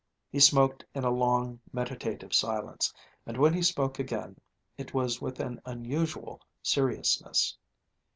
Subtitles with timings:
[0.31, 2.91] He smoked in a long, meditative silence,
[3.27, 4.37] and when he spoke again
[4.75, 7.55] it was with an unusual seriousness.